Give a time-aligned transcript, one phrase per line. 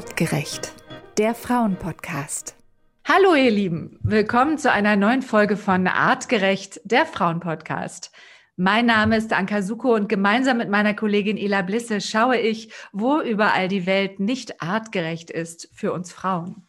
[0.00, 0.72] Artgerecht,
[1.18, 2.56] der Frauenpodcast.
[3.06, 8.10] Hallo ihr Lieben, willkommen zu einer neuen Folge von Artgerecht, der Frauenpodcast.
[8.56, 13.20] Mein Name ist Anka Suko und gemeinsam mit meiner Kollegin Ela Blisse schaue ich, wo
[13.20, 16.66] überall die Welt nicht artgerecht ist für uns Frauen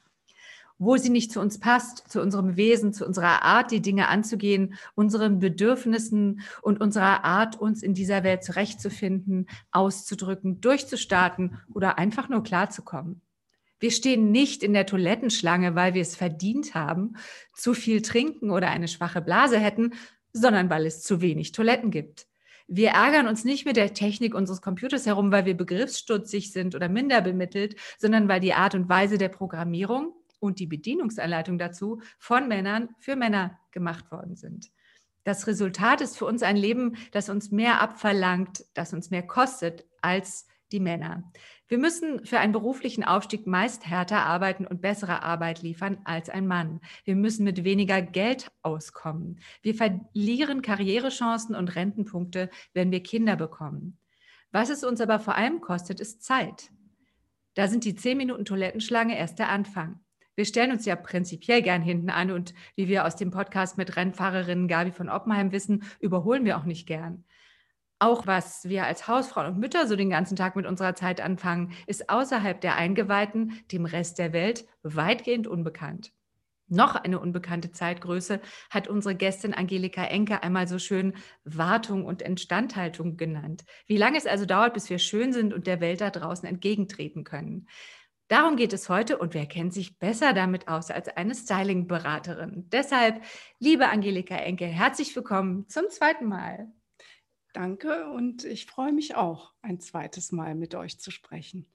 [0.82, 4.74] wo sie nicht zu uns passt, zu unserem Wesen, zu unserer Art, die Dinge anzugehen,
[4.96, 12.42] unseren Bedürfnissen und unserer Art, uns in dieser Welt zurechtzufinden, auszudrücken, durchzustarten oder einfach nur
[12.42, 13.22] klarzukommen.
[13.80, 17.14] Wir stehen nicht in der Toilettenschlange, weil wir es verdient haben,
[17.54, 19.94] zu viel trinken oder eine schwache Blase hätten,
[20.34, 22.26] sondern weil es zu wenig Toiletten gibt.
[22.68, 26.90] Wir ärgern uns nicht mit der Technik unseres Computers herum, weil wir begriffsstutzig sind oder
[26.90, 32.50] minder bemittelt, sondern weil die Art und Weise der Programmierung und die Bedienungsanleitung dazu von
[32.50, 34.72] Männern für Männer gemacht worden sind.
[35.24, 39.86] Das Resultat ist für uns ein Leben, das uns mehr abverlangt, das uns mehr kostet
[40.02, 41.32] als die Männer.
[41.68, 46.48] Wir müssen für einen beruflichen Aufstieg meist härter arbeiten und bessere Arbeit liefern als ein
[46.48, 46.82] Mann.
[47.06, 49.40] Wir müssen mit weniger Geld auskommen.
[49.62, 54.00] Wir verlieren Karrierechancen und Rentenpunkte, wenn wir Kinder bekommen.
[54.52, 56.72] Was es uns aber vor allem kostet, ist Zeit.
[57.54, 60.00] Da sind die 10 Minuten Toilettenschlange erst der Anfang.
[60.42, 63.96] Wir stellen uns ja prinzipiell gern hinten an und wie wir aus dem Podcast mit
[63.96, 67.26] Rennfahrerinnen Gabi von Oppenheim wissen, überholen wir auch nicht gern.
[68.00, 71.74] Auch was wir als Hausfrauen und Mütter so den ganzen Tag mit unserer Zeit anfangen,
[71.86, 76.12] ist außerhalb der Eingeweihten dem Rest der Welt weitgehend unbekannt.
[76.68, 83.16] Noch eine unbekannte Zeitgröße hat unsere Gästin Angelika Enke einmal so schön Wartung und Instandhaltung
[83.16, 83.64] genannt.
[83.86, 87.26] Wie lange es also dauert, bis wir schön sind und der Welt da draußen entgegentreten
[87.26, 87.68] können.
[88.32, 92.70] Darum geht es heute und wer kennt sich besser damit aus als eine Styling-Beraterin?
[92.72, 93.22] Deshalb,
[93.60, 96.72] liebe Angelika Enke, herzlich willkommen zum zweiten Mal.
[97.52, 101.68] Danke und ich freue mich auch, ein zweites Mal mit euch zu sprechen.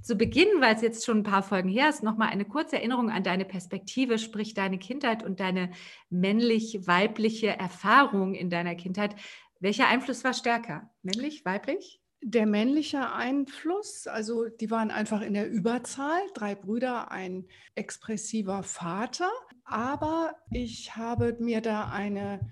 [0.00, 3.10] Zu Beginn, weil es jetzt schon ein paar Folgen her ist, nochmal eine kurze Erinnerung
[3.10, 5.72] an deine Perspektive, sprich deine Kindheit und deine
[6.08, 9.16] männlich-weibliche Erfahrung in deiner Kindheit.
[9.58, 10.88] Welcher Einfluss war stärker?
[11.02, 12.00] Männlich, weiblich?
[12.22, 19.30] Der männliche Einfluss, also die waren einfach in der Überzahl, drei Brüder, ein expressiver Vater,
[19.64, 22.50] aber ich habe mir da eine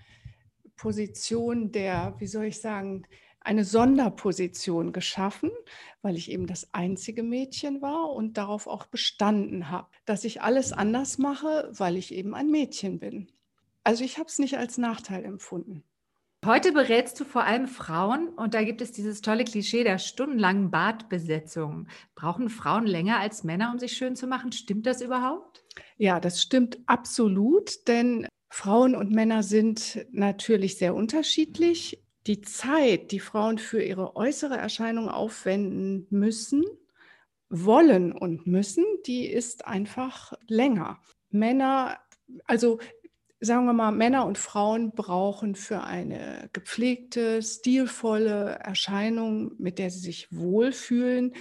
[0.76, 3.06] Position der, wie soll ich sagen,
[3.40, 5.50] eine Sonderposition geschaffen,
[6.02, 10.72] weil ich eben das einzige Mädchen war und darauf auch bestanden habe, dass ich alles
[10.72, 13.30] anders mache, weil ich eben ein Mädchen bin.
[13.84, 15.82] Also ich habe es nicht als Nachteil empfunden.
[16.48, 20.70] Heute berätst du vor allem Frauen und da gibt es dieses tolle Klischee der stundenlangen
[20.70, 21.88] Badbesetzung.
[22.14, 24.50] Brauchen Frauen länger als Männer, um sich schön zu machen?
[24.52, 25.62] Stimmt das überhaupt?
[25.98, 32.02] Ja, das stimmt absolut, denn Frauen und Männer sind natürlich sehr unterschiedlich.
[32.26, 36.64] Die Zeit, die Frauen für ihre äußere Erscheinung aufwenden müssen,
[37.50, 40.98] wollen und müssen, die ist einfach länger.
[41.28, 41.98] Männer,
[42.46, 42.78] also
[43.40, 50.00] sagen wir mal, Männer und Frauen brauchen für eine gepflegte, stilvolle Erscheinung, mit der sie
[50.00, 51.34] sich wohlfühlen,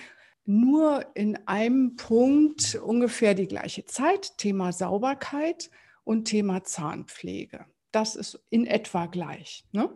[0.45, 5.69] nur in einem Punkt ungefähr die gleiche Zeit, Thema Sauberkeit
[6.03, 7.65] und Thema Zahnpflege.
[7.91, 9.65] Das ist in etwa gleich.
[9.71, 9.89] Ne?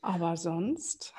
[0.00, 1.12] Aber sonst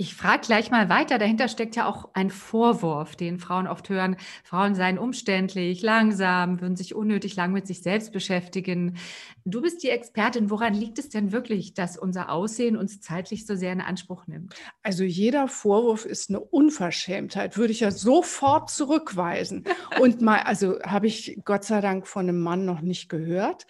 [0.00, 1.18] ich frage gleich mal weiter.
[1.18, 4.16] Dahinter steckt ja auch ein Vorwurf, den Frauen oft hören.
[4.44, 8.96] Frauen seien umständlich, langsam, würden sich unnötig lang mit sich selbst beschäftigen.
[9.44, 10.50] Du bist die Expertin.
[10.50, 14.54] Woran liegt es denn wirklich, dass unser Aussehen uns zeitlich so sehr in Anspruch nimmt?
[14.84, 19.64] Also jeder Vorwurf ist eine Unverschämtheit, würde ich ja sofort zurückweisen.
[20.00, 23.66] Und mal, also habe ich Gott sei Dank von einem Mann noch nicht gehört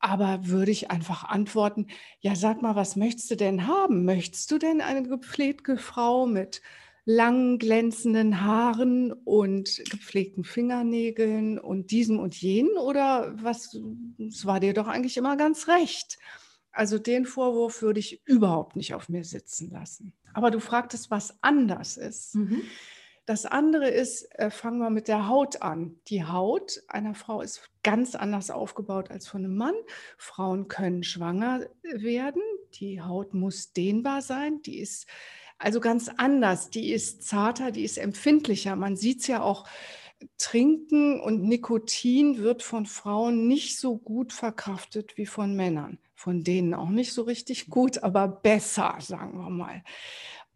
[0.00, 1.86] aber würde ich einfach antworten,
[2.20, 4.04] ja, sag mal, was möchtest du denn haben?
[4.04, 6.62] Möchtest du denn eine gepflegte Frau mit
[7.04, 12.76] langen, glänzenden Haaren und gepflegten Fingernägeln und diesem und jenen?
[12.76, 13.78] Oder was,
[14.18, 16.18] es war dir doch eigentlich immer ganz recht.
[16.72, 20.14] Also den Vorwurf würde ich überhaupt nicht auf mir sitzen lassen.
[20.32, 22.34] Aber du fragtest, was anders ist.
[22.34, 22.62] Mhm.
[23.30, 26.00] Das andere ist, äh, fangen wir mit der Haut an.
[26.08, 29.76] Die Haut einer Frau ist ganz anders aufgebaut als von einem Mann.
[30.18, 32.42] Frauen können schwanger werden.
[32.80, 34.62] Die Haut muss dehnbar sein.
[34.62, 35.06] Die ist
[35.58, 36.70] also ganz anders.
[36.70, 38.74] Die ist zarter, die ist empfindlicher.
[38.74, 39.64] Man sieht es ja auch.
[40.36, 45.98] Trinken und Nikotin wird von Frauen nicht so gut verkraftet wie von Männern.
[46.16, 49.84] Von denen auch nicht so richtig gut, aber besser, sagen wir mal.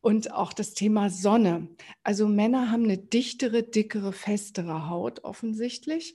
[0.04, 1.66] Und auch das Thema Sonne.
[2.02, 6.14] Also Männer haben eine dichtere, dickere, festere Haut offensichtlich.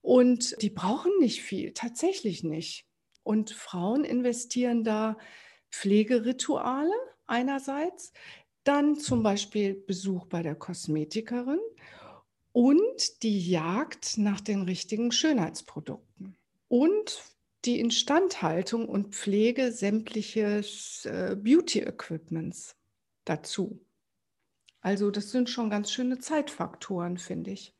[0.00, 2.86] Und die brauchen nicht viel, tatsächlich nicht.
[3.24, 5.18] Und Frauen investieren da
[5.72, 6.94] Pflegerituale
[7.26, 8.12] einerseits,
[8.62, 11.58] dann zum Beispiel Besuch bei der Kosmetikerin
[12.52, 16.36] und die Jagd nach den richtigen Schönheitsprodukten
[16.68, 17.24] und
[17.64, 22.76] die Instandhaltung und Pflege sämtliches äh, Beauty-Equipments
[23.26, 23.84] dazu.
[24.80, 27.76] Also das sind schon ganz schöne Zeitfaktoren, finde ich.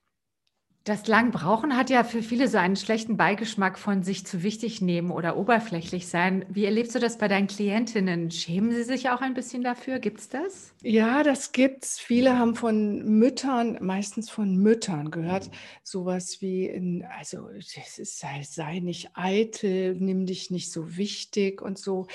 [0.86, 5.10] Das Langbrauchen hat ja für viele so einen schlechten Beigeschmack von sich zu wichtig nehmen
[5.10, 6.46] oder oberflächlich sein.
[6.48, 8.30] Wie erlebst du das bei deinen Klientinnen?
[8.30, 9.98] Schämen sie sich auch ein bisschen dafür?
[9.98, 10.72] Gibt es das?
[10.82, 11.98] Ja, das gibt's.
[11.98, 15.50] Viele haben von Müttern, meistens von Müttern gehört,
[15.82, 21.78] sowas wie, in, also ist, sei, sei nicht eitel, nimm dich nicht so wichtig und
[21.78, 22.06] so.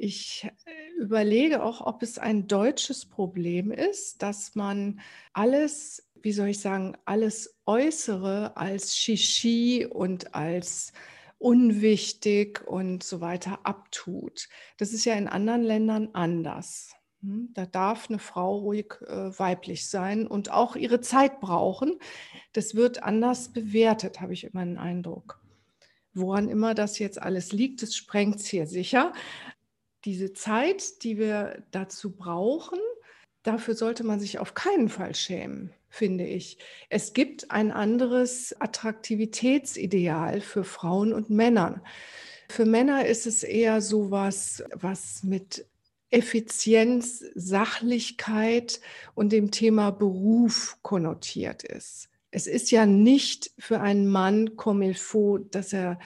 [0.00, 5.00] Ich äh, überlege auch, ob es ein deutsches Problem ist, dass man
[5.32, 10.92] alles wie soll ich sagen, alles Äußere als Shishi und als
[11.38, 14.48] unwichtig und so weiter abtut.
[14.76, 16.92] Das ist ja in anderen Ländern anders.
[17.22, 21.98] Hm, da darf eine Frau ruhig äh, weiblich sein und auch ihre Zeit brauchen.
[22.52, 25.40] Das wird anders bewertet, habe ich immer den Eindruck.
[26.14, 29.12] Woran immer das jetzt alles liegt, das sprengt es hier sicher.
[30.04, 32.78] Diese Zeit, die wir dazu brauchen,
[33.42, 36.58] dafür sollte man sich auf keinen Fall schämen finde ich.
[36.88, 41.82] Es gibt ein anderes Attraktivitätsideal für Frauen und Männer.
[42.48, 45.66] Für Männer ist es eher so was, was mit
[46.10, 48.80] Effizienz, Sachlichkeit
[49.14, 54.94] und dem Thema Beruf konnotiert ist es ist ja nicht für einen Mann comme il
[54.94, 55.98] faut, dass er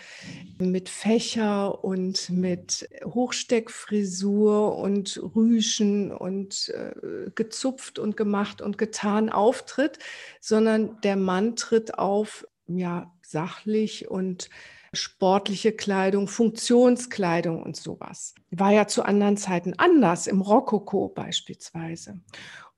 [0.58, 9.98] mit Fächer und mit Hochsteckfrisur und Rüschen und äh, gezupft und gemacht und getan auftritt,
[10.40, 14.48] sondern der Mann tritt auf, ja, sachlich und
[14.92, 18.34] sportliche Kleidung, Funktionskleidung und sowas.
[18.50, 22.20] War ja zu anderen Zeiten anders, im Rokoko beispielsweise.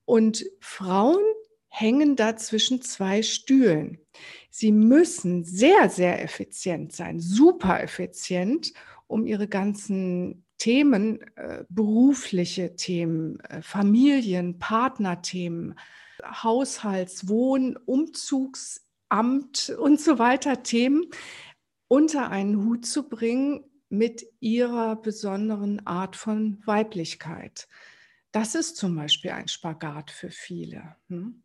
[0.05, 1.23] Und Frauen
[1.77, 3.99] hängen da zwischen zwei Stühlen.
[4.49, 8.73] Sie müssen sehr, sehr effizient sein, super effizient,
[9.09, 15.75] um ihre ganzen Themen, äh, berufliche Themen, äh, Familien, Partnerthemen,
[16.23, 21.07] Haushalts-, Wohn-, Umzugsamt und so weiter Themen
[21.89, 27.67] unter einen Hut zu bringen mit ihrer besonderen Art von Weiblichkeit.
[28.31, 30.95] Das ist zum Beispiel ein Spagat für viele.
[31.09, 31.43] Hm?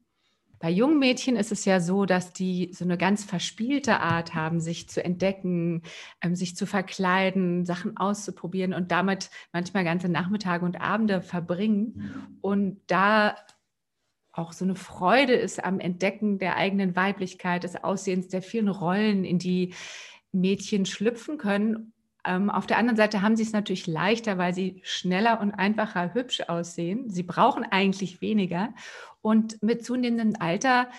[0.59, 4.59] Bei jungen Mädchen ist es ja so, dass die so eine ganz verspielte Art haben,
[4.59, 5.83] sich zu entdecken,
[6.21, 12.37] ähm, sich zu verkleiden, Sachen auszuprobieren und damit manchmal ganze Nachmittage und Abende verbringen.
[12.41, 13.35] Und da
[14.31, 19.25] auch so eine Freude ist am Entdecken der eigenen Weiblichkeit, des Aussehens, der vielen Rollen,
[19.25, 19.73] in die
[20.31, 21.93] Mädchen schlüpfen können.
[22.25, 26.13] Ähm, auf der anderen Seite haben sie es natürlich leichter, weil sie schneller und einfacher
[26.13, 27.09] hübsch aussehen.
[27.09, 28.73] Sie brauchen eigentlich weniger.
[29.21, 30.89] Und mit zunehmendem Alter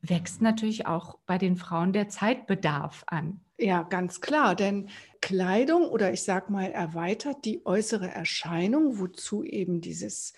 [0.00, 3.40] wächst natürlich auch bei den Frauen der Zeitbedarf an.
[3.58, 4.88] Ja, ganz klar, denn
[5.20, 10.34] Kleidung oder ich sage mal erweitert die äußere Erscheinung, wozu eben dieses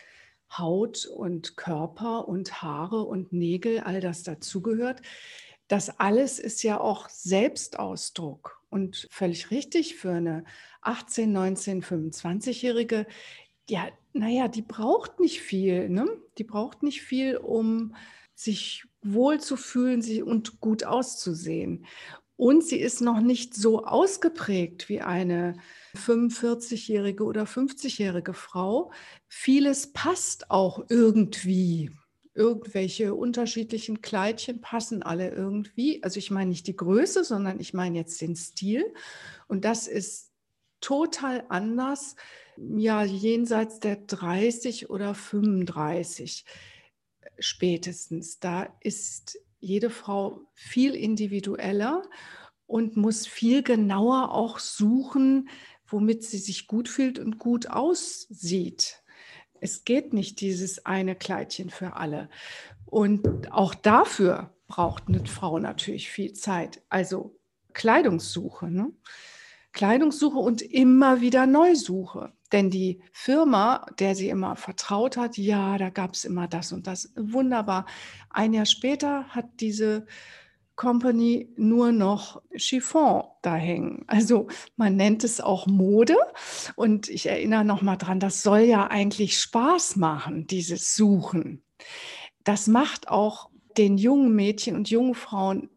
[0.57, 5.03] Haut und Körper und Haare und Nägel, all das dazugehört.
[5.67, 10.45] Das alles ist ja auch Selbstausdruck und völlig richtig für eine
[10.83, 13.07] 18, 19, 25-Jährige
[13.69, 15.89] ja, naja, die braucht nicht viel.
[15.89, 16.07] Ne?
[16.39, 17.95] Die braucht nicht viel, um
[18.35, 21.87] sich wohl zu fühlen und gut auszusehen.
[22.37, 25.57] Und sie ist noch nicht so ausgeprägt wie eine
[25.97, 28.93] 45-jährige oder 50-jährige Frau.
[29.27, 31.91] Vieles passt auch irgendwie.
[32.39, 36.01] Irgendwelche unterschiedlichen Kleidchen passen alle irgendwie.
[36.05, 38.95] Also ich meine nicht die Größe, sondern ich meine jetzt den Stil.
[39.49, 40.31] Und das ist
[40.81, 42.15] total anders
[42.57, 46.45] ja jenseits der 30 oder 35
[47.41, 48.39] spätestens.
[48.39, 52.03] Da ist jede Frau viel individueller
[52.67, 55.49] und muss viel genauer auch suchen,
[55.89, 59.03] womit sie sich gut fühlt und gut aussieht.
[59.61, 62.29] Es geht nicht dieses eine Kleidchen für alle.
[62.87, 66.83] Und auch dafür braucht eine Frau natürlich viel Zeit.
[66.89, 67.39] Also
[67.73, 68.71] Kleidungssuche.
[68.71, 68.93] Ne?
[69.73, 72.33] Kleidungssuche und immer wieder Neusuche.
[72.53, 76.87] Denn die Firma, der sie immer vertraut hat, ja, da gab es immer das und
[76.87, 77.13] das.
[77.17, 77.87] Wunderbar.
[78.31, 80.07] Ein Jahr später hat diese
[80.79, 84.05] Company nur noch Chiffon da hängen.
[84.07, 86.17] Also man nennt es auch Mode.
[86.77, 91.63] Und ich erinnere noch mal dran, das soll ja eigentlich Spaß machen, dieses Suchen.
[92.45, 95.69] Das macht auch den jungen Mädchen und jungen Frauen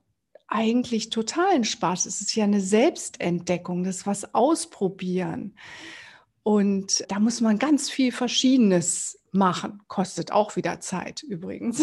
[0.48, 2.06] eigentlich totalen Spaß.
[2.06, 5.56] Es ist ja eine Selbstentdeckung, das was ausprobieren.
[6.44, 9.82] Und da muss man ganz viel Verschiedenes machen.
[9.88, 11.82] Kostet auch wieder Zeit übrigens.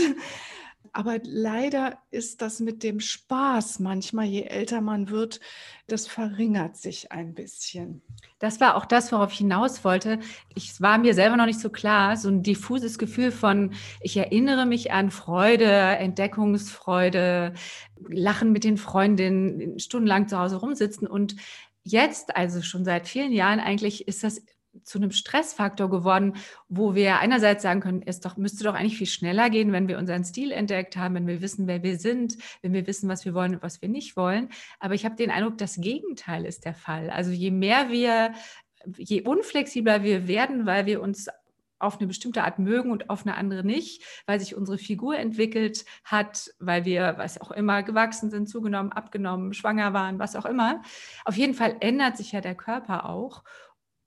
[0.93, 5.41] Aber leider ist das mit dem Spaß manchmal, je älter man wird,
[5.87, 8.03] das verringert sich ein bisschen.
[8.39, 10.19] Das war auch das, worauf ich hinaus wollte.
[10.55, 14.67] Ich war mir selber noch nicht so klar, so ein diffuses Gefühl von, ich erinnere
[14.67, 17.55] mich an Freude, Entdeckungsfreude,
[18.09, 21.37] Lachen mit den Freundinnen, stundenlang zu Hause rumsitzen und
[21.85, 24.43] jetzt, also schon seit vielen Jahren eigentlich, ist das
[24.83, 26.35] zu einem Stressfaktor geworden,
[26.69, 29.99] wo wir einerseits sagen können, es doch, müsste doch eigentlich viel schneller gehen, wenn wir
[29.99, 33.35] unseren Stil entdeckt haben, wenn wir wissen, wer wir sind, wenn wir wissen, was wir
[33.35, 34.49] wollen und was wir nicht wollen.
[34.79, 37.11] Aber ich habe den Eindruck, das Gegenteil ist der Fall.
[37.11, 38.33] Also je mehr wir,
[38.97, 41.29] je unflexibler wir werden, weil wir uns
[41.79, 45.85] auf eine bestimmte Art mögen und auf eine andere nicht, weil sich unsere Figur entwickelt
[46.05, 50.83] hat, weil wir, was auch immer, gewachsen sind, zugenommen, abgenommen, schwanger waren, was auch immer.
[51.25, 53.45] Auf jeden Fall ändert sich ja der Körper auch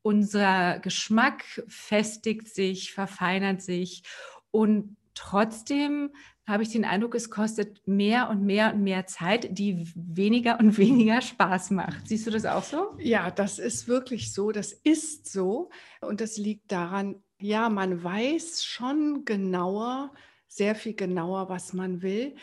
[0.02, 4.04] unser Geschmack festigt sich, verfeinert sich
[4.52, 6.12] und trotzdem
[6.48, 10.78] habe ich den Eindruck, es kostet mehr und mehr und mehr Zeit, die weniger und
[10.78, 12.08] weniger Spaß macht.
[12.08, 12.96] Siehst du das auch so?
[13.00, 14.52] Ja, das ist wirklich so.
[14.52, 15.70] Das ist so.
[16.02, 20.12] Und das liegt daran, ja, man weiß schon genauer,
[20.48, 22.36] sehr viel genauer, was man will.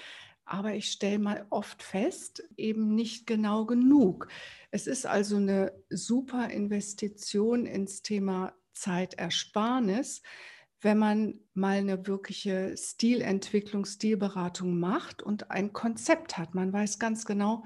[0.48, 4.28] Aber ich stelle mal oft fest, eben nicht genau genug.
[4.70, 10.22] Es ist also eine super Investition ins Thema Zeitersparnis,
[10.80, 16.54] wenn man mal eine wirkliche Stilentwicklung, Stilberatung macht und ein Konzept hat.
[16.54, 17.64] Man weiß ganz genau,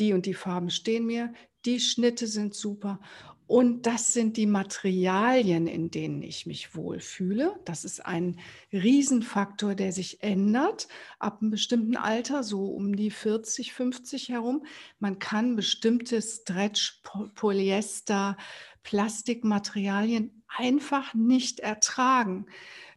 [0.00, 1.32] die und die Farben stehen mir,
[1.64, 3.00] die Schnitte sind super
[3.46, 7.60] und das sind die Materialien, in denen ich mich wohlfühle.
[7.66, 8.38] Das ist ein
[8.72, 14.64] Riesenfaktor, der sich ändert ab einem bestimmten Alter, so um die 40, 50 herum.
[14.98, 17.02] Man kann bestimmte Stretch,
[17.34, 18.38] Polyester,
[18.82, 22.46] Plastikmaterialien einfach nicht ertragen.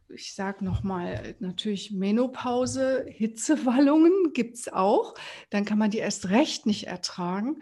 [0.10, 5.16] Ich sage nochmal, natürlich Menopause, Hitzewallungen gibt es auch.
[5.50, 7.62] Dann kann man die erst recht nicht ertragen.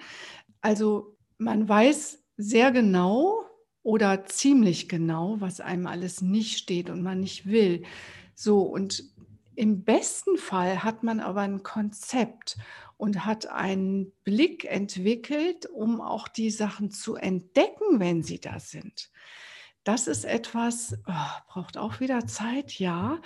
[0.62, 3.46] Also man weiß, sehr genau
[3.84, 7.84] oder ziemlich genau, was einem alles nicht steht und man nicht will.
[8.34, 9.04] So, und
[9.56, 12.58] im besten Fall hat man aber ein Konzept
[12.98, 19.12] und hat einen Blick entwickelt, um auch die Sachen zu entdecken, wenn sie da sind.
[19.84, 23.22] Das ist etwas, oh, braucht auch wieder Zeit, ja.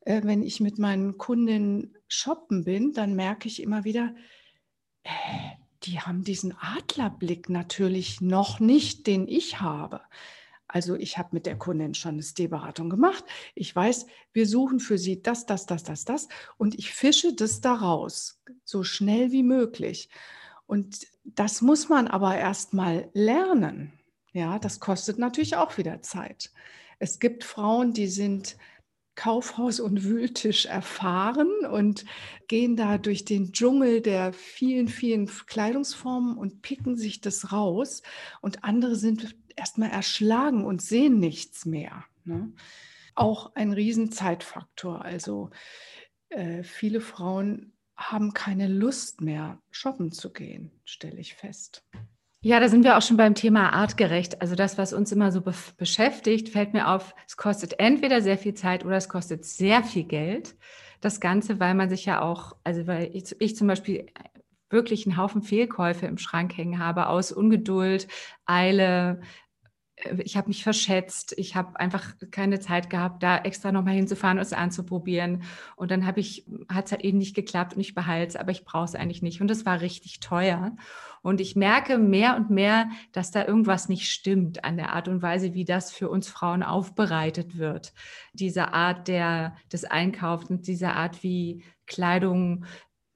[0.00, 4.14] Äh, wenn ich mit meinen Kundinnen shoppen bin, dann merke ich immer wieder,
[5.02, 5.10] äh,
[5.88, 10.02] die haben diesen Adlerblick natürlich noch nicht, den ich habe.
[10.66, 13.24] Also ich habe mit der Kundin schon eine Stehberatung gemacht.
[13.54, 16.28] Ich weiß, wir suchen für sie das, das, das, das, das
[16.58, 20.10] und ich fische das daraus, so schnell wie möglich.
[20.66, 23.94] Und das muss man aber erst mal lernen.
[24.34, 26.52] Ja, das kostet natürlich auch wieder Zeit.
[26.98, 28.58] Es gibt Frauen, die sind
[29.18, 32.04] Kaufhaus und Wühltisch erfahren und
[32.46, 38.04] gehen da durch den Dschungel der vielen, vielen Kleidungsformen und picken sich das raus.
[38.42, 42.04] Und andere sind erstmal erschlagen und sehen nichts mehr.
[42.24, 42.52] Ne?
[43.16, 45.04] Auch ein Riesenzeitfaktor.
[45.04, 45.50] Also
[46.28, 51.84] äh, viele Frauen haben keine Lust mehr, shoppen zu gehen, stelle ich fest.
[52.40, 54.40] Ja, da sind wir auch schon beim Thema artgerecht.
[54.40, 58.38] Also das, was uns immer so be beschäftigt, fällt mir auf, es kostet entweder sehr
[58.38, 60.56] viel Zeit oder es kostet sehr viel Geld.
[61.00, 64.06] Das Ganze, weil man sich ja auch, also weil ich, ich zum Beispiel
[64.70, 68.06] wirklich einen Haufen Fehlkäufe im Schrank hängen habe aus Ungeduld,
[68.46, 69.24] Eile, äh,
[70.18, 74.42] ich habe mich verschätzt, ich habe einfach keine Zeit gehabt, da extra nochmal hinzufahren und
[74.42, 75.42] es anzuprobieren.
[75.76, 78.50] Und dann habe ich, hat es halt eben nicht geklappt und ich behalte es, aber
[78.50, 79.40] ich brauche es eigentlich nicht.
[79.40, 80.76] Und es war richtig teuer.
[81.22, 85.20] Und ich merke mehr und mehr, dass da irgendwas nicht stimmt an der Art und
[85.20, 87.92] Weise, wie das für uns Frauen aufbereitet wird.
[88.32, 92.66] Diese Art der, des Einkaufens, diese Art, wie Kleidung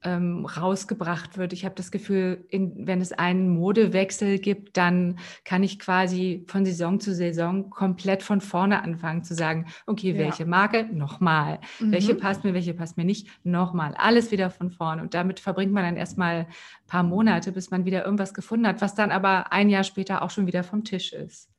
[0.03, 1.53] ähm, rausgebracht wird.
[1.53, 6.65] Ich habe das Gefühl, in, wenn es einen Modewechsel gibt, dann kann ich quasi von
[6.65, 10.17] Saison zu Saison komplett von vorne anfangen zu sagen, okay, ja.
[10.17, 10.85] welche Marke?
[10.91, 11.59] Nochmal.
[11.79, 11.91] Mhm.
[11.91, 13.27] Welche passt mir, welche passt mir nicht?
[13.43, 13.93] Nochmal.
[13.97, 15.01] Alles wieder von vorne.
[15.01, 16.47] Und damit verbringt man dann erstmal ein
[16.87, 20.29] paar Monate, bis man wieder irgendwas gefunden hat, was dann aber ein Jahr später auch
[20.29, 21.49] schon wieder vom Tisch ist.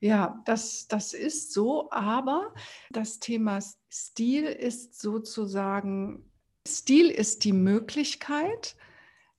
[0.00, 2.54] Ja, das, das ist so, aber
[2.90, 3.58] das Thema
[3.90, 6.24] Stil ist sozusagen
[6.76, 8.76] Stil ist die Möglichkeit,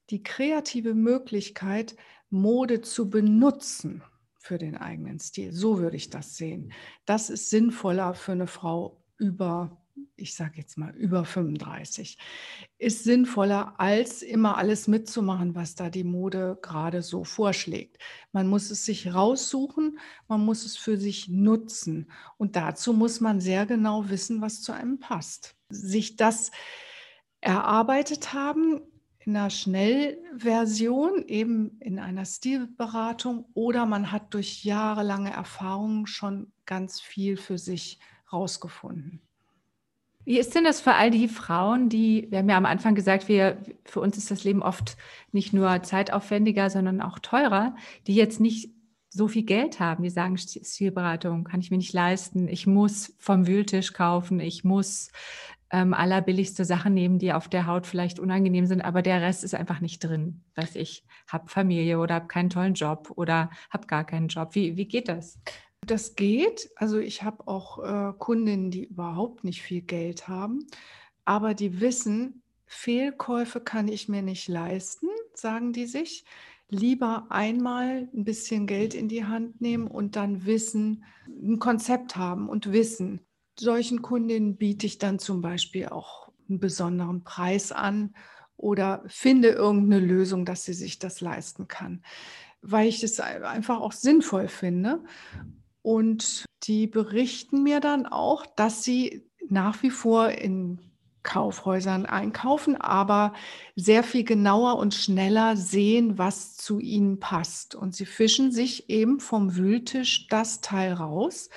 [0.10, 1.96] die kreative Möglichkeit,
[2.30, 4.04] Mode zu benutzen
[4.38, 5.54] für den eigenen Stil.
[5.54, 6.74] So würde ich das sehen.
[7.06, 9.80] Das ist sinnvoller für eine Frau über
[10.16, 12.18] ich sage jetzt mal über 35,
[12.78, 17.98] ist sinnvoller, als immer alles mitzumachen, was da die Mode gerade so vorschlägt.
[18.32, 22.12] Man muss es sich raussuchen, man muss es für sich nutzen.
[22.38, 25.56] Und dazu muss man sehr genau wissen, was zu einem passt.
[25.70, 26.52] Sich das
[27.42, 28.82] erarbeitet haben
[29.20, 37.00] in einer Schnellversion, eben in einer Stilberatung, oder man hat durch jahrelange Erfahrungen schon ganz
[37.00, 38.00] viel für sich
[38.32, 39.22] rausgefunden.
[40.26, 43.28] Wie ist denn das für all die Frauen, die, wir haben ja am Anfang gesagt,
[43.28, 44.96] wir, für uns ist das Leben oft
[45.32, 48.70] nicht nur zeitaufwendiger, sondern auch teurer, die jetzt nicht
[49.10, 53.48] so viel Geld haben, die sagen, Stilberatung kann ich mir nicht leisten, ich muss vom
[53.48, 55.12] Wühltisch kaufen, ich muss
[55.72, 59.56] ähm, allerbilligste Sachen nehmen, die auf der Haut vielleicht unangenehm sind, aber der Rest ist
[59.56, 60.42] einfach nicht drin.
[60.56, 64.56] Weiß ich, habe Familie oder habe keinen tollen Job oder habe gar keinen Job.
[64.56, 65.40] Wie, wie geht das?
[65.86, 66.70] Das geht.
[66.76, 70.68] Also ich habe auch äh, Kundinnen, die überhaupt nicht viel Geld haben,
[71.26, 76.26] aber die wissen, Fehlkäufe kann ich mir nicht leisten, sagen die sich.
[76.70, 82.48] Lieber einmal ein bisschen Geld in die Hand nehmen und dann wissen, ein Konzept haben
[82.48, 83.22] und wissen.
[83.60, 88.16] Solchen Kundinnen biete ich dann zum Beispiel auch einen besonderen Preis an
[88.58, 92.04] oder finde irgendeine Lösung, dass sie sich das leisten kann,
[92.62, 95.04] weil ich es einfach auch sinnvoll finde.
[95.82, 100.80] Und die berichten mir dann auch, dass sie nach wie vor in
[101.24, 103.34] Kaufhäusern einkaufen, aber
[103.76, 107.76] sehr viel genauer und schneller sehen, was zu ihnen passt.
[107.76, 111.50] Und sie fischen sich eben vom Wühltisch das Teil raus,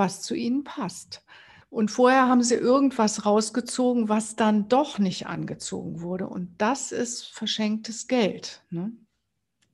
[0.00, 1.22] was zu ihnen passt.
[1.68, 6.26] Und vorher haben sie irgendwas rausgezogen, was dann doch nicht angezogen wurde.
[6.26, 8.64] Und das ist verschenktes Geld.
[8.70, 8.92] Ne?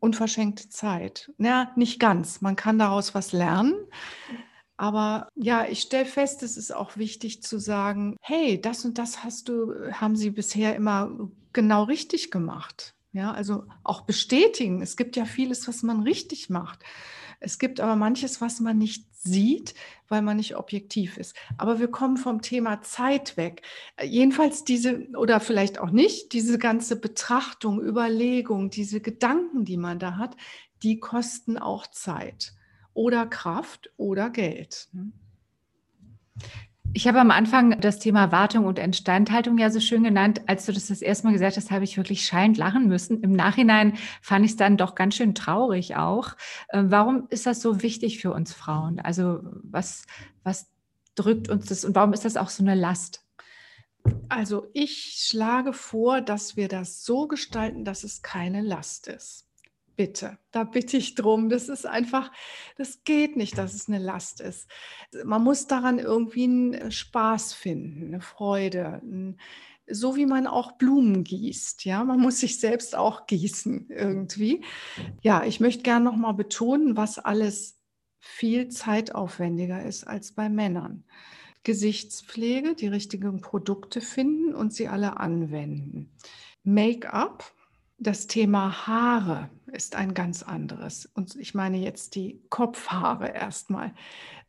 [0.00, 1.32] unverschenkte Zeit.
[1.38, 2.40] Ja, nicht ganz.
[2.40, 3.74] Man kann daraus was lernen.
[4.76, 9.24] Aber ja, ich stelle fest, es ist auch wichtig zu sagen, hey, das und das
[9.24, 12.94] hast du, haben sie bisher immer genau richtig gemacht.
[13.12, 14.82] Ja, also auch bestätigen.
[14.82, 16.80] Es gibt ja vieles, was man richtig macht.
[17.40, 19.74] Es gibt aber manches, was man nicht sieht,
[20.08, 21.34] weil man nicht objektiv ist.
[21.58, 23.62] Aber wir kommen vom Thema Zeit weg.
[24.02, 30.16] Jedenfalls diese, oder vielleicht auch nicht, diese ganze Betrachtung, Überlegung, diese Gedanken, die man da
[30.16, 30.36] hat,
[30.82, 32.52] die kosten auch Zeit
[32.94, 34.88] oder Kraft oder Geld.
[36.96, 40.40] Ich habe am Anfang das Thema Wartung und Instandhaltung ja so schön genannt.
[40.46, 43.22] Als du das das erste Mal gesagt hast, habe ich wirklich schallend lachen müssen.
[43.22, 46.30] Im Nachhinein fand ich es dann doch ganz schön traurig auch.
[46.72, 48.98] Ähm, warum ist das so wichtig für uns Frauen?
[48.98, 50.06] Also was,
[50.42, 50.70] was
[51.16, 53.26] drückt uns das und warum ist das auch so eine Last?
[54.30, 59.45] Also ich schlage vor, dass wir das so gestalten, dass es keine Last ist
[59.96, 61.48] bitte, da bitte ich drum.
[61.48, 62.30] Das ist einfach,
[62.76, 64.70] das geht nicht, dass es eine Last ist.
[65.24, 69.02] Man muss daran irgendwie einen Spaß finden, eine Freude,
[69.88, 71.84] so wie man auch Blumen gießt.
[71.84, 74.64] Ja, man muss sich selbst auch gießen irgendwie.
[75.22, 77.78] Ja, ich möchte gerne noch mal betonen, was alles
[78.18, 81.04] viel zeitaufwendiger ist als bei Männern.
[81.62, 86.12] Gesichtspflege, die richtigen Produkte finden und sie alle anwenden.
[86.62, 87.52] Make-up,
[87.98, 91.06] das Thema Haare ist ein ganz anderes.
[91.14, 93.92] Und ich meine jetzt die Kopfhaare erstmal.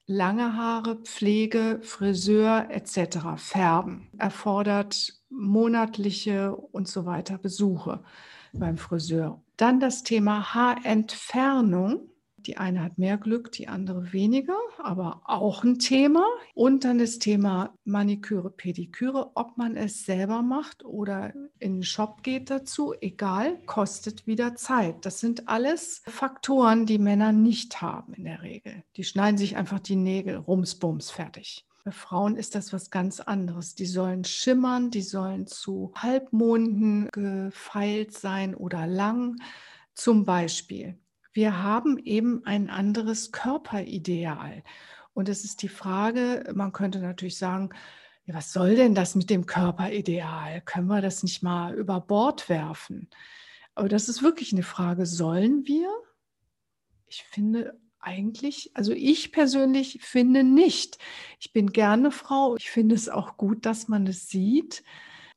[0.05, 3.35] Lange Haare, Pflege, Friseur etc.
[3.35, 8.03] Färben erfordert monatliche und so weiter Besuche
[8.53, 9.41] beim Friseur.
[9.57, 12.09] Dann das Thema Haarentfernung
[12.47, 16.25] die eine hat mehr Glück, die andere weniger, aber auch ein Thema.
[16.53, 22.23] Und dann das Thema Maniküre, Pediküre, ob man es selber macht oder in den Shop
[22.23, 25.05] geht dazu, egal, kostet wieder Zeit.
[25.05, 28.83] Das sind alles Faktoren, die Männer nicht haben in der Regel.
[28.95, 31.65] Die schneiden sich einfach die Nägel, rumsbums, fertig.
[31.83, 33.75] Bei Frauen ist das was ganz anderes.
[33.75, 39.37] Die sollen schimmern, die sollen zu Halbmonden gefeilt sein oder lang.
[39.93, 40.97] Zum Beispiel
[41.37, 44.63] wir haben eben ein anderes Körperideal.
[45.13, 47.69] Und es ist die Frage, man könnte natürlich sagen,
[48.25, 50.61] ja, was soll denn das mit dem Körperideal?
[50.61, 53.07] Können wir das nicht mal über Bord werfen?
[53.75, 55.91] Aber das ist wirklich eine Frage, sollen wir?
[57.05, 60.97] Ich finde eigentlich, also ich persönlich finde nicht.
[61.39, 62.55] Ich bin gerne Frau.
[62.55, 64.83] Ich finde es auch gut, dass man es sieht.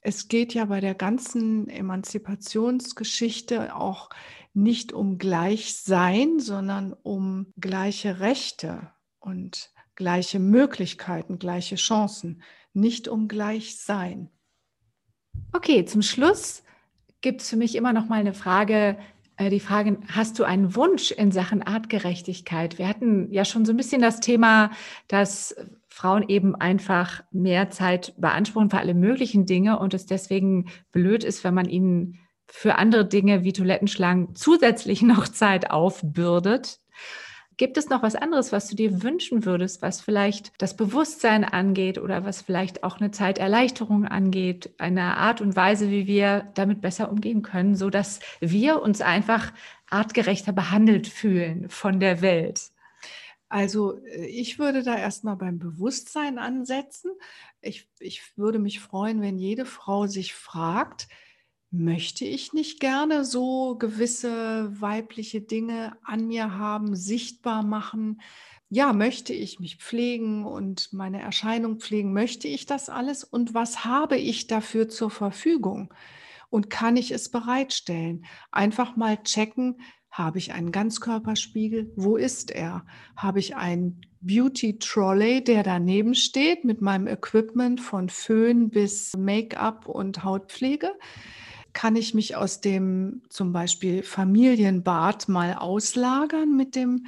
[0.01, 4.09] Es geht ja bei der ganzen Emanzipationsgeschichte auch
[4.53, 14.31] nicht um Gleichsein, sondern um gleiche Rechte und gleiche Möglichkeiten, gleiche Chancen, nicht um Gleichsein.
[15.53, 16.63] Okay, zum Schluss
[17.21, 18.99] gibt es für mich immer noch mal eine Frage,
[19.37, 22.79] äh, die Frage, hast du einen Wunsch in Sachen Artgerechtigkeit?
[22.79, 24.71] Wir hatten ja schon so ein bisschen das Thema,
[25.09, 25.55] dass
[25.89, 31.43] Frauen eben einfach mehr Zeit beanspruchen für alle möglichen Dinge und es deswegen blöd ist,
[31.43, 32.19] wenn man ihnen
[32.53, 36.81] für andere Dinge wie Toilettenschlangen zusätzlich noch Zeit aufbürdet.
[37.57, 41.99] Gibt es noch was anderes, was du dir wünschen würdest, was vielleicht das Bewusstsein angeht
[41.99, 47.11] oder was vielleicht auch eine Zeiterleichterung angeht, eine Art und Weise, wie wir damit besser
[47.11, 49.53] umgehen können, so dass wir uns einfach
[49.91, 52.71] artgerechter behandelt fühlen von der Welt?
[53.51, 57.11] Also äh, ich würde da erstmal beim Bewusstsein ansetzen.
[57.61, 61.09] Ich, ich würde mich freuen, wenn jede Frau sich fragt,
[61.71, 68.21] möchte ich nicht gerne so gewisse weibliche Dinge an mir haben, sichtbar machen?
[68.69, 72.13] Ja, möchte ich mich pflegen und meine Erscheinung pflegen?
[72.13, 73.25] Möchte ich das alles?
[73.25, 75.93] Und was habe ich dafür zur Verfügung?
[76.51, 78.25] Und kann ich es bereitstellen?
[78.51, 79.81] Einfach mal checken,
[80.11, 81.93] habe ich einen Ganzkörperspiegel?
[81.95, 82.85] Wo ist er?
[83.17, 89.87] Habe ich einen Beauty Trolley, der daneben steht mit meinem Equipment von Föhn bis Make-up
[89.89, 90.91] und Hautpflege?
[91.73, 97.07] Kann ich mich aus dem zum Beispiel Familienbad mal auslagern mit dem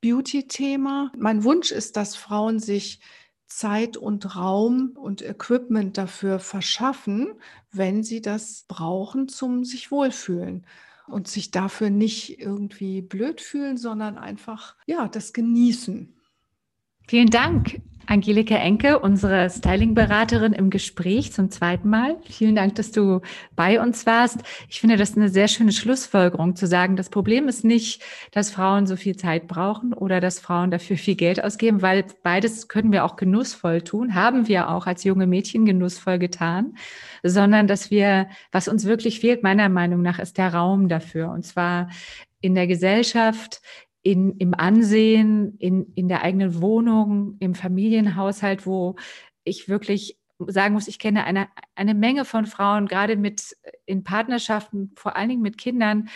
[0.00, 1.12] Beauty-Thema?
[1.18, 3.00] Mein Wunsch ist, dass Frauen sich
[3.46, 7.34] Zeit und Raum und Equipment dafür verschaffen,
[7.70, 10.66] wenn sie das brauchen zum sich wohlfühlen
[11.06, 16.14] und sich dafür nicht irgendwie blöd fühlen, sondern einfach ja, das genießen.
[17.06, 22.16] Vielen Dank, Angelika Enke, unsere Styling-Beraterin im Gespräch zum zweiten Mal.
[22.28, 23.20] Vielen Dank, dass du
[23.56, 24.38] bei uns warst.
[24.68, 28.86] Ich finde das eine sehr schöne Schlussfolgerung zu sagen, das Problem ist nicht, dass Frauen
[28.86, 33.04] so viel Zeit brauchen oder dass Frauen dafür viel Geld ausgeben, weil beides können wir
[33.04, 36.76] auch genussvoll tun, haben wir auch als junge Mädchen genussvoll getan,
[37.22, 41.30] sondern dass wir, was uns wirklich fehlt, meiner Meinung nach, ist der Raum dafür.
[41.30, 41.88] Und zwar
[42.40, 43.62] in der Gesellschaft,
[44.04, 48.96] in, im Ansehen, in, in der eigenen Wohnung, im Familienhaushalt, wo
[49.44, 54.92] ich wirklich sagen muss, ich kenne eine, eine Menge von Frauen, gerade mit in Partnerschaften,
[54.94, 56.10] vor allen Dingen mit Kindern,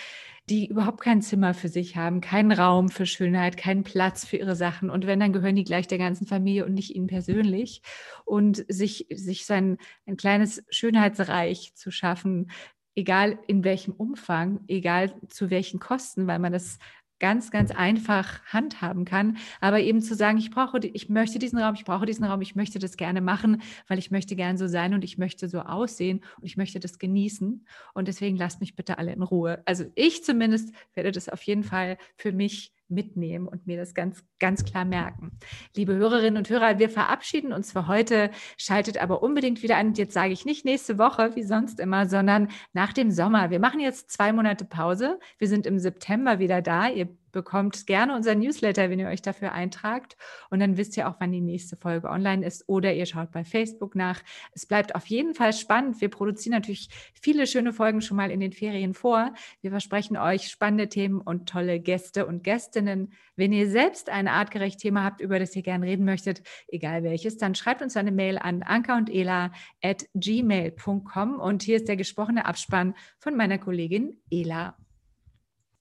[0.51, 4.57] die überhaupt kein Zimmer für sich haben, keinen Raum für Schönheit, keinen Platz für ihre
[4.57, 4.90] Sachen.
[4.90, 7.83] Und wenn, dann gehören die gleich der ganzen Familie und nicht ihnen persönlich.
[8.24, 12.51] Und sich, sich sein ein kleines Schönheitsreich zu schaffen,
[12.98, 16.79] egal in welchem Umfang, egal zu welchen Kosten, weil man das
[17.18, 19.38] ganz, ganz einfach handhaben kann.
[19.61, 22.54] Aber eben zu sagen, ich brauche, ich möchte diesen Raum, ich brauche diesen Raum, ich
[22.57, 26.22] möchte das gerne machen, weil ich möchte gern so sein und ich möchte so aussehen
[26.38, 27.66] und ich möchte das genießen.
[27.94, 29.62] Und deswegen lasst mich bitte alle in Ruhe.
[29.64, 34.24] Also ich zumindest werde das auf jeden Fall für mich mitnehmen und mir das ganz,
[34.38, 35.33] ganz klar merken.
[35.77, 39.88] Liebe Hörerinnen und Hörer, wir verabschieden uns für heute, schaltet aber unbedingt wieder ein.
[39.88, 43.51] Und jetzt sage ich nicht nächste Woche, wie sonst immer, sondern nach dem Sommer.
[43.51, 45.18] Wir machen jetzt zwei Monate Pause.
[45.38, 46.88] Wir sind im September wieder da.
[46.88, 50.16] Ihr bekommt gerne unser Newsletter, wenn ihr euch dafür eintragt.
[50.50, 52.64] Und dann wisst ihr auch, wann die nächste Folge online ist.
[52.68, 54.20] Oder ihr schaut bei Facebook nach.
[54.52, 56.00] Es bleibt auf jeden Fall spannend.
[56.00, 56.88] Wir produzieren natürlich
[57.20, 59.32] viele schöne Folgen schon mal in den Ferien vor.
[59.60, 63.12] Wir versprechen euch spannende Themen und tolle Gäste und Gästinnen.
[63.36, 67.36] Wenn ihr selbst ein artgerecht Thema habt, über das ihr gerne reden möchtet, egal welches,
[67.36, 71.38] dann schreibt uns eine Mail an anka und ela at gmail.com.
[71.38, 74.76] Und hier ist der gesprochene Abspann von meiner Kollegin Ela.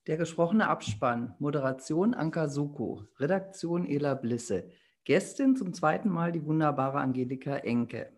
[0.08, 1.34] Der gesprochene Abspann.
[1.38, 3.02] Moderation Anka Suko.
[3.18, 4.70] Redaktion Ela Blisse.
[5.04, 8.10] Gästin zum zweiten Mal die wunderbare Angelika Enke.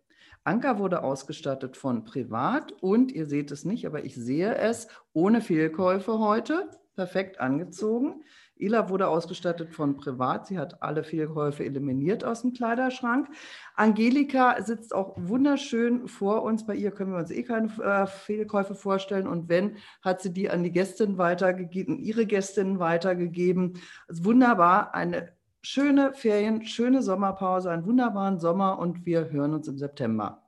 [0.45, 5.41] Anka wurde ausgestattet von Privat und ihr seht es nicht, aber ich sehe es, ohne
[5.41, 6.71] Fehlkäufe heute.
[6.95, 8.23] Perfekt angezogen.
[8.61, 10.47] Ila wurde ausgestattet von Privat.
[10.47, 13.29] Sie hat alle Fehlkäufe eliminiert aus dem Kleiderschrank.
[13.75, 16.67] Angelika sitzt auch wunderschön vor uns.
[16.67, 19.27] Bei ihr können wir uns eh keine äh, Fehlkäufe vorstellen.
[19.27, 23.81] Und wenn, hat sie die an die Gästin weitergegeben, ihre Gästinnen weitergegeben.
[24.09, 29.79] Also wunderbar, eine schöne Ferien, schöne Sommerpause, einen wunderbaren Sommer und wir hören uns im
[29.79, 30.43] September.